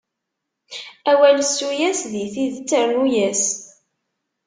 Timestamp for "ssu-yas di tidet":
1.47-2.69